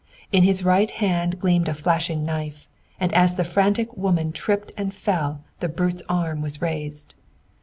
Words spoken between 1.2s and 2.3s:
gleamed a flashing